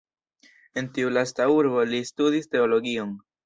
En 0.83 0.87
tiu 0.95 1.11
lasta 1.19 1.47
urbo 1.59 1.87
li 1.93 2.03
studis 2.11 2.53
teologion. 2.59 3.17